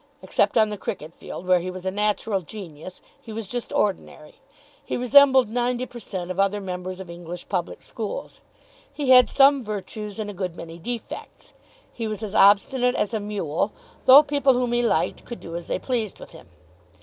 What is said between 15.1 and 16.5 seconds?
could do as they pleased with him.